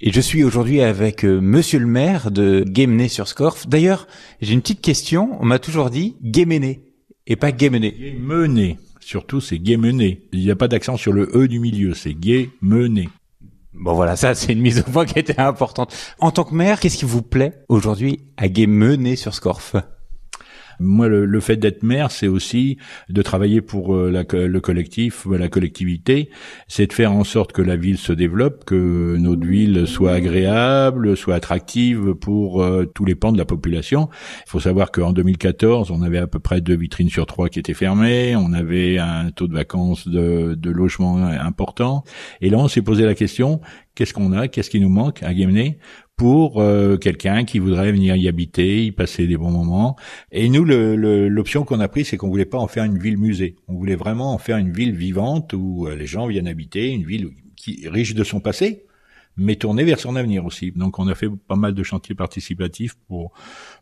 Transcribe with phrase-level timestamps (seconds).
[0.00, 3.68] Et je suis aujourd'hui avec euh, monsieur le maire de Guémené sur Scorff.
[3.68, 4.08] D'ailleurs,
[4.40, 5.36] j'ai une petite question.
[5.40, 6.82] On m'a toujours dit Guémené
[7.28, 7.92] et pas Guémené.
[7.92, 8.78] Guémené.
[8.98, 10.28] Surtout, c'est Guémené.
[10.32, 11.94] Il n'y a pas d'accent sur le E du milieu.
[11.94, 13.08] C'est Guémené.
[13.72, 15.94] Bon voilà, ça c'est une mise au point qui était importante.
[16.18, 19.76] En tant que maire, qu'est-ce qui vous plaît aujourd'hui à Guémené sur Scorff?
[20.80, 22.78] Moi, le, fait d'être maire, c'est aussi
[23.08, 26.30] de travailler pour euh, la, le collectif, la collectivité.
[26.68, 31.16] C'est de faire en sorte que la ville se développe, que notre ville soit agréable,
[31.16, 34.08] soit attractive pour euh, tous les pans de la population.
[34.46, 37.58] Il faut savoir qu'en 2014, on avait à peu près deux vitrines sur trois qui
[37.58, 38.36] étaient fermées.
[38.36, 42.04] On avait un taux de vacances de, de logement important.
[42.40, 43.60] Et là, on s'est posé la question
[43.94, 45.78] qu'est-ce qu'on a, qu'est-ce qui nous manque à Guémené?
[46.16, 49.96] Pour euh, quelqu'un qui voudrait venir y habiter, y passer des bons moments.
[50.30, 53.56] Et nous, l'option qu'on a prise, c'est qu'on voulait pas en faire une ville musée.
[53.68, 57.04] On voulait vraiment en faire une ville vivante où euh, les gens viennent habiter, une
[57.04, 58.84] ville qui riche de son passé,
[59.36, 60.70] mais tournée vers son avenir aussi.
[60.72, 63.32] Donc on a fait pas mal de chantiers participatifs pour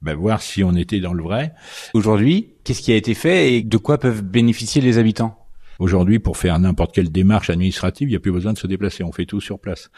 [0.00, 1.52] ben, voir si on était dans le vrai.
[1.94, 5.39] Aujourd'hui, qu'est-ce qui a été fait et de quoi peuvent bénéficier les habitants?
[5.80, 9.02] Aujourd'hui, pour faire n'importe quelle démarche administrative, il n'y a plus besoin de se déplacer.
[9.02, 9.90] On fait tout sur place.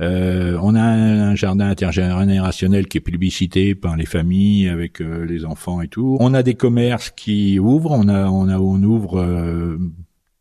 [0.00, 5.44] Euh, on a un, jardin intergénérationnel qui est publicité par les familles avec euh, les
[5.44, 6.16] enfants et tout.
[6.18, 7.92] On a des commerces qui ouvrent.
[7.92, 9.78] On a, on a, on ouvre euh,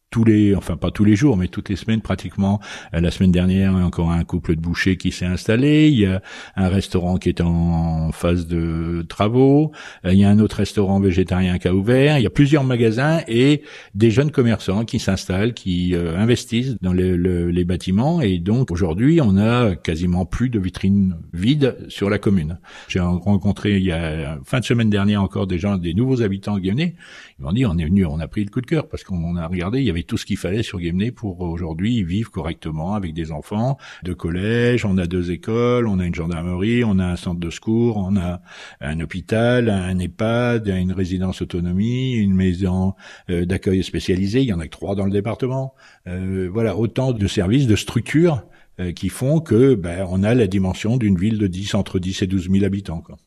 [0.10, 2.62] tous les, enfin pas tous les jours, mais toutes les semaines pratiquement.
[2.94, 5.90] Euh, la semaine dernière, encore un couple de bouchers qui s'est installé.
[5.90, 6.22] Il y a
[6.56, 9.72] un restaurant qui est en phase de travaux.
[10.06, 12.18] Euh, il y a un autre restaurant végétarien qui a ouvert.
[12.18, 13.64] Il y a plusieurs magasins et
[13.96, 18.22] des jeunes commerçants qui s'installent, qui euh, investissent dans les, les bâtiments.
[18.22, 22.60] Et donc aujourd'hui, on a quasiment plus de vitrines vides sur la commune.
[22.88, 26.58] J'ai rencontré il y a fin de semaine dernière encore des gens, des nouveaux habitants
[26.58, 26.96] guyanais.
[27.40, 29.36] Ils m'ont dit on est venu, on a pris le coup de cœur parce qu'on
[29.36, 32.94] a regardé, il y avait tout ce qu'il fallait sur Guémené pour aujourd'hui vivre correctement
[32.94, 37.06] avec des enfants de collège, on a deux écoles, on a une gendarmerie, on a
[37.06, 38.42] un centre de secours, on a
[38.82, 42.94] un hôpital, un EHPAD, une résidence autonomie, une maison
[43.30, 45.74] euh, d'accueil spécialisée, il y en a que trois dans le département.
[46.08, 48.44] Euh, voilà, autant de services, de structures
[48.80, 52.22] euh, qui font que ben, on a la dimension d'une ville de 10 entre 10
[52.22, 53.02] et 12 000 habitants.
[53.02, 53.18] Quoi.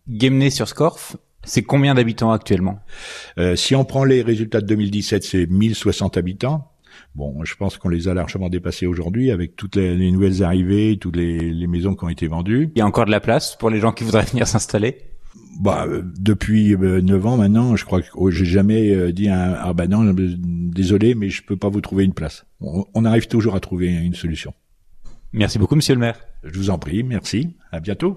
[0.50, 2.78] sur Scorff, c'est combien d'habitants actuellement?
[3.38, 6.69] Euh, Si on prend les résultats de 2017, c'est 1060 habitants.
[7.14, 11.16] Bon, je pense qu'on les a largement dépassés aujourd'hui avec toutes les, nouvelles arrivées, toutes
[11.16, 12.70] les, maisons qui ont été vendues.
[12.74, 14.98] Il y a encore de la place pour les gens qui voudraient venir s'installer?
[15.60, 19.28] Bah, euh, depuis euh, neuf ans maintenant, je crois que oh, j'ai jamais euh, dit
[19.28, 22.46] à, ah bah non, désolé, mais je peux pas vous trouver une place.
[22.60, 24.54] on arrive toujours à trouver une solution.
[25.32, 26.18] Merci beaucoup, Monsieur le Maire.
[26.42, 27.50] Je vous en prie, merci.
[27.70, 28.16] À bientôt.